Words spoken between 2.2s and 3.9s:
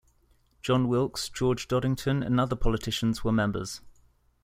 and other politicians were members.